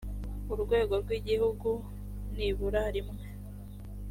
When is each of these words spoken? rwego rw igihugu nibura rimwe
rwego 0.61 0.93
rw 1.01 1.09
igihugu 1.19 1.69
nibura 2.35 2.83
rimwe 2.95 3.23